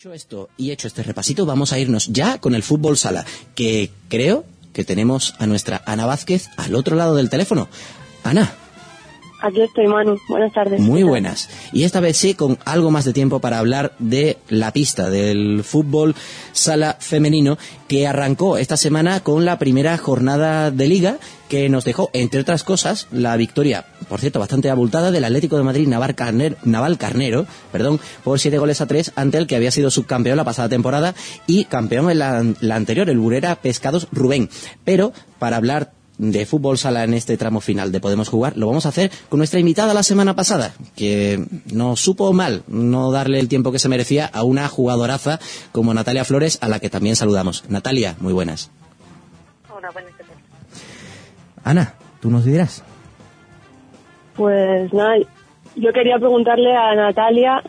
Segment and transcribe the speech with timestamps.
[0.00, 3.90] Dicho esto y hecho este repasito, vamos a irnos ya con el fútbol sala, que
[4.08, 7.68] creo que tenemos a nuestra Ana Vázquez al otro lado del teléfono.
[8.24, 8.50] Ana.
[9.42, 10.18] Aquí estoy, Manu.
[10.28, 10.80] Buenas tardes.
[10.80, 11.48] Muy buenas.
[11.72, 15.64] Y esta vez sí, con algo más de tiempo para hablar de la pista del
[15.64, 16.14] fútbol
[16.52, 17.56] sala femenino
[17.88, 21.16] que arrancó esta semana con la primera jornada de liga
[21.48, 25.64] que nos dejó, entre otras cosas, la victoria, por cierto, bastante abultada del Atlético de
[25.64, 29.72] Madrid Naval Carnero, Naval Carnero perdón, por siete goles a tres ante el que había
[29.72, 31.14] sido subcampeón la pasada temporada
[31.48, 34.48] y campeón en la, la anterior, el Burera Pescados Rubén.
[34.84, 38.84] Pero, para hablar de fútbol sala en este tramo final de Podemos Jugar, lo vamos
[38.84, 43.48] a hacer con nuestra invitada la semana pasada, que nos supo mal no darle el
[43.48, 45.40] tiempo que se merecía a una jugadoraza
[45.72, 47.64] como Natalia Flores, a la que también saludamos.
[47.70, 48.70] Natalia, muy buenas.
[49.74, 50.36] Hola, buenas tardes.
[51.64, 52.84] Ana, tú nos dirás.
[54.36, 55.16] Pues nada,
[55.74, 57.62] yo quería preguntarle a Natalia,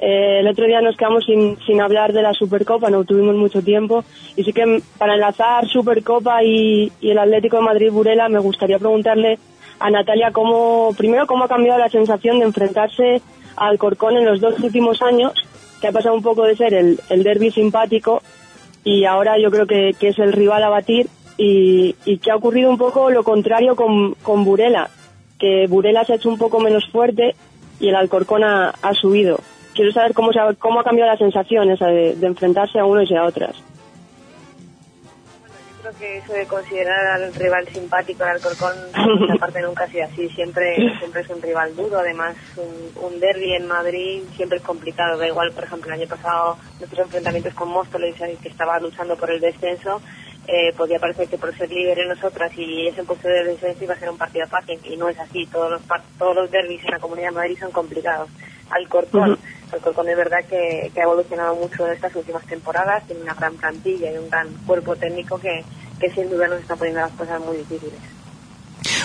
[0.00, 3.62] eh, el otro día nos quedamos sin, sin hablar de la Supercopa, no tuvimos mucho
[3.62, 4.02] tiempo,
[4.34, 8.78] y sí que para enlazar Supercopa y, y el Atlético de Madrid Burela, me gustaría
[8.78, 9.38] preguntarle
[9.78, 13.20] a Natalia cómo, primero, cómo ha cambiado la sensación de enfrentarse
[13.56, 15.34] al Corcón en los dos últimos años,
[15.82, 18.22] que ha pasado un poco de ser el, el derby simpático
[18.84, 22.36] y ahora yo creo que, que es el rival a batir y, y que ha
[22.36, 24.88] ocurrido un poco lo contrario con, con Burela,
[25.38, 27.34] que Burela se ha hecho un poco menos fuerte
[27.78, 29.40] y el Alcorcón ha, ha subido.
[29.74, 33.10] Quiero saber cómo, se ha, cómo ha cambiado la sensación esa de, enfrentarse a unos
[33.10, 33.54] y a otras.
[35.82, 38.74] Yo creo que eso de considerar al rival simpático, al Alcorcón,
[39.32, 40.28] aparte nunca ha sido así.
[40.30, 41.98] Siempre, siempre es un rival duro.
[41.98, 45.18] Además, un, derby en Madrid siempre es complicado.
[45.18, 49.30] Da igual, por ejemplo, el año pasado nuestros enfrentamientos con Móstoles, que estaba luchando por
[49.30, 50.02] el descenso,
[50.46, 53.98] eh, podía parecer que por ser líderes nosotras y ese puesto de descenso iba a
[53.98, 54.80] ser un partido fácil.
[54.84, 55.46] Y no es así.
[55.46, 55.82] Todos los,
[56.18, 58.28] todos los derbis en la Comunidad de Madrid son complicados.
[58.70, 59.38] Alcorcón,
[59.72, 63.54] Alcorcón es verdad que, que ha evolucionado mucho en estas últimas temporadas, tiene una gran
[63.56, 65.64] plantilla y un gran cuerpo técnico que,
[66.00, 67.98] que sin duda nos está poniendo las cosas muy difíciles.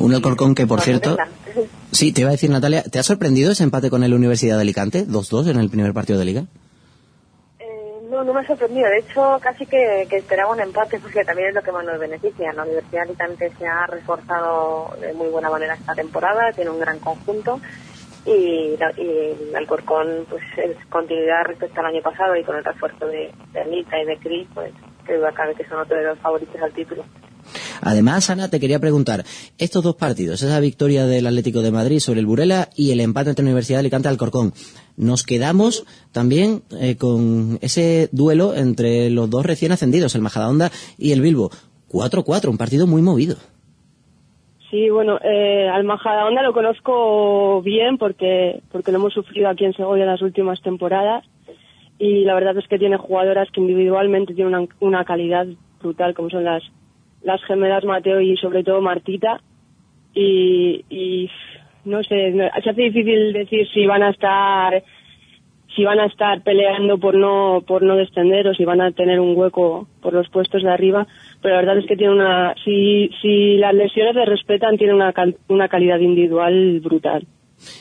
[0.00, 1.16] Un Alcorcón que, por cierto,
[1.92, 4.62] sí, te iba a decir, Natalia, ¿te ha sorprendido ese empate con el Universidad de
[4.62, 5.06] Alicante?
[5.06, 6.44] 2-2 en el primer partido de liga.
[7.58, 7.64] Eh,
[8.10, 8.88] no, no me ha sorprendido.
[8.88, 12.00] De hecho, casi que, que esperaba un empate, porque también es lo que más nos
[12.00, 12.52] beneficia.
[12.52, 16.80] La Universidad de Alicante se ha reforzado de muy buena manera esta temporada, tiene un
[16.80, 17.60] gran conjunto.
[18.26, 23.06] Y, la- y Alcorcón, pues, es continuidad respecto al año pasado y con el refuerzo
[23.06, 24.72] de, de Anita y de Cris, pues,
[25.06, 27.04] que cabe que son otro de los favoritos al título.
[27.80, 29.24] Además, Ana, te quería preguntar,
[29.56, 33.30] estos dos partidos, esa victoria del Atlético de Madrid sobre el Burela y el empate
[33.30, 34.52] entre Universidad de Alicante y Alcorcón,
[34.98, 41.12] nos quedamos también eh, con ese duelo entre los dos recién ascendidos, el Majadahonda y
[41.12, 41.50] el Bilbo.
[41.90, 43.36] 4-4, un partido muy movido.
[44.70, 49.72] Sí, bueno, eh, al Majadahonda lo conozco bien porque, porque lo hemos sufrido aquí en
[49.72, 51.24] Segovia en las últimas temporadas
[51.98, 55.46] y la verdad es que tiene jugadoras que individualmente tienen una, una calidad
[55.82, 56.62] brutal, como son las,
[57.22, 59.40] las gemelas Mateo y sobre todo Martita.
[60.14, 61.28] Y, y
[61.84, 64.82] no sé, se hace difícil decir si van a estar
[65.74, 69.20] si van a estar peleando por no por no descender o si van a tener
[69.20, 71.06] un hueco por los puestos de arriba
[71.40, 75.12] pero la verdad es que tiene una si si las lesiones le respetan tiene una
[75.48, 77.26] una calidad individual brutal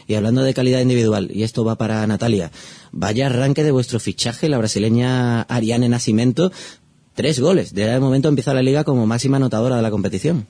[0.07, 2.51] Y hablando de calidad individual, y esto va para Natalia,
[2.91, 6.51] vaya arranque de vuestro fichaje, la brasileña Ariane Nascimento,
[7.15, 7.73] tres goles.
[7.73, 10.47] De momento empieza la liga como máxima anotadora de la competición.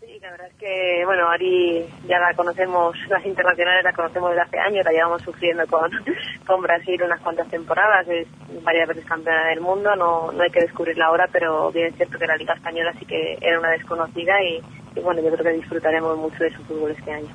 [0.00, 0.54] Sí, la verdad es
[1.38, 5.22] que, bueno, Ari ya la conocemos, las internacionales la conocemos desde hace años, la llevamos
[5.22, 5.90] sufriendo con,
[6.46, 8.26] con Brasil unas cuantas temporadas, es
[8.62, 12.18] varias veces campeona del mundo, no, no hay que descubrirla ahora, pero bien es cierto
[12.18, 14.60] que la Liga Española sí que era una desconocida y,
[14.96, 17.28] y bueno, yo creo que disfrutaremos mucho de su fútbol este año.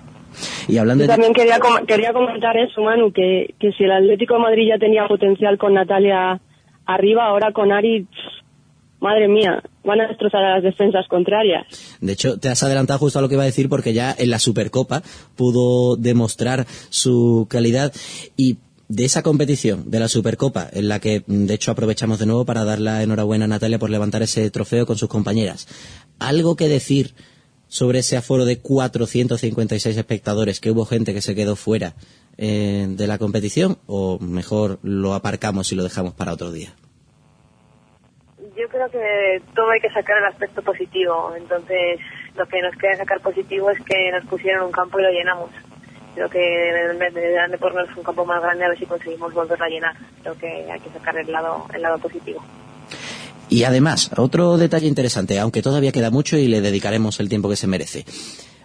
[0.67, 4.35] Y hablando Yo también quería com- quería comentar eso Manu que que si el Atlético
[4.35, 6.39] de Madrid ya tenía potencial con Natalia
[6.85, 8.05] arriba ahora con Ari
[8.99, 11.65] madre mía van a destrozar a las defensas contrarias
[12.01, 14.29] De hecho, te has adelantado justo a lo que iba a decir porque ya en
[14.29, 15.03] la Supercopa
[15.35, 17.93] pudo demostrar su calidad
[18.35, 18.57] y
[18.89, 22.43] de esa competición, de la Supercopa, en la que mm, de hecho aprovechamos de nuevo
[22.43, 25.67] para dar la enhorabuena a Natalia por levantar ese trofeo con sus compañeras.
[26.17, 27.13] ¿Algo que decir
[27.67, 31.95] sobre ese aforo de 456 espectadores, que hubo gente que se quedó fuera
[32.37, 33.77] eh, de la competición?
[33.85, 36.73] ¿O mejor lo aparcamos y lo dejamos para otro día?
[38.69, 41.33] Creo que todo hay que sacar el aspecto positivo.
[41.35, 41.99] Entonces,
[42.35, 45.49] lo que nos queda sacar positivo es que nos pusieron un campo y lo llenamos.
[46.15, 49.69] Creo que deberán de ponernos un campo más grande a ver si conseguimos volverlo a
[49.69, 49.95] llenar.
[50.21, 52.43] Creo que hay que sacar el lado, el lado positivo.
[53.49, 57.55] Y además, otro detalle interesante, aunque todavía queda mucho y le dedicaremos el tiempo que
[57.55, 58.05] se merece.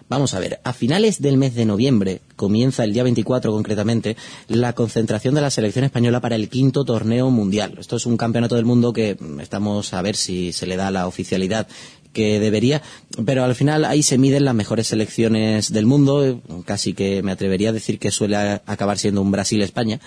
[0.07, 4.15] Vamos a ver, a finales del mes de noviembre, comienza el día 24 concretamente,
[4.47, 7.75] la concentración de la selección española para el quinto torneo mundial.
[7.79, 11.07] Esto es un campeonato del mundo que estamos a ver si se le da la
[11.07, 11.67] oficialidad
[12.13, 12.83] que debería,
[13.25, 17.69] pero al final ahí se miden las mejores selecciones del mundo, casi que me atrevería
[17.69, 19.99] a decir que suele acabar siendo un Brasil-España,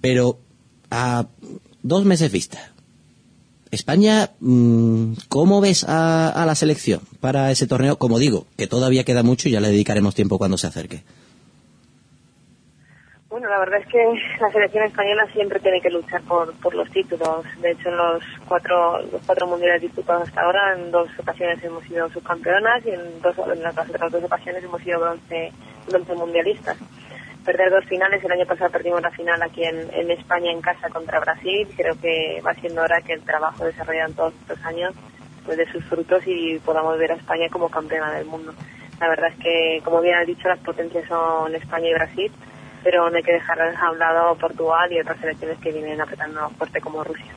[0.00, 0.38] pero
[0.90, 1.26] a
[1.82, 2.73] dos meses vista,
[3.74, 7.96] España, mm, ¿cómo ves a, la selección para ese torneo?
[7.96, 11.02] Como digo, que todavía queda mucho y ya le dedicaremos tiempo cuando se acerque.
[13.28, 13.98] Bueno, la verdad es que
[14.40, 17.44] la selección española siempre tiene que luchar por, por los títulos.
[17.60, 21.82] De hecho, en los cuatro, los cuatro mundiales disputados hasta ahora, en dos ocasiones hemos
[21.84, 25.52] sido subcampeonas y en, dos, en las otras dos ocasiones hemos sido bronce,
[25.88, 26.76] bronce mundialistas
[27.44, 28.24] perder dos finales.
[28.24, 31.68] El año pasado perdimos la final aquí en, España en casa contra Brasil.
[31.76, 34.94] Creo que va siendo hora que el trabajo desarrollado en todos estos años
[35.44, 38.54] pues dé sus frutos y podamos ver a España como campeona del mundo.
[38.98, 42.32] La verdad es que, como bien has dicho, las potencias son España y Brasil,
[42.82, 46.48] pero no hay que dejar a un lado Portugal y otras selecciones que vienen apretando
[46.50, 47.32] fuerte como Rusia.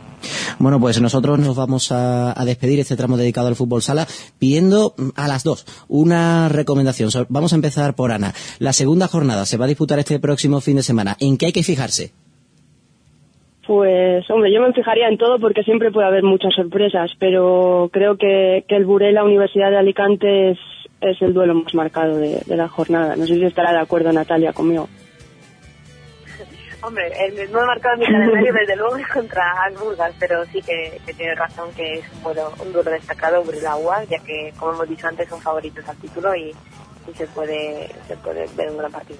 [0.60, 4.08] Bueno, pues nosotros nos vamos a, despedir este tramo dedicado al fútbol sala
[4.40, 7.10] pidiendo a las dos una recomendación.
[7.30, 8.34] Vamos a empezar por Ana.
[8.60, 11.16] La segunda jornada se va a disputar este próximo fin de semana.
[11.20, 12.12] ¿En qué hay que fijarse?
[13.68, 18.18] Pues, hombre, yo me fijaría en todo porque siempre puede haber muchas sorpresas, pero creo
[18.18, 20.60] que, el Burela la Universidad de Alicante es,
[21.22, 23.16] el duelo más marcado de la jornada.
[23.16, 24.88] No sé si estará de acuerdo Natalia conmigo.
[26.88, 29.44] Hombre, el, no he marcado mi calendario desde luego contra
[29.78, 34.20] Burgas, pero sí que, tiene razón que es un, duelo, un duro destacado agua, ya
[34.20, 36.56] que, como hemos dicho antes, son favoritos al título y,
[37.18, 39.20] se, puede, se puede ver un gran partido.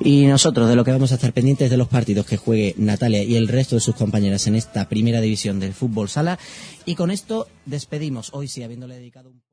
[0.00, 3.22] Y nosotros, de lo que vamos a estar pendientes de los partidos que juegue Natalia
[3.22, 6.36] y el resto de sus compañeras en esta primera división del fútbol sala.
[6.84, 9.49] Y con esto despedimos, hoy sí, habiéndole dedicado un...